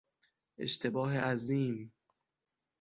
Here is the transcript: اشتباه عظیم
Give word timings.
اشتباه 0.57 1.13
عظیم 1.17 1.93